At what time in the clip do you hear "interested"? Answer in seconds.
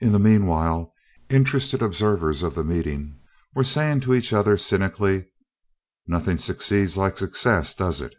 1.28-1.82